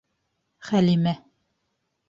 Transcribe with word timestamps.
Хәлимә 0.69 1.15